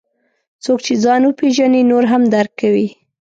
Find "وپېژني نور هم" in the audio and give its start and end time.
1.25-2.21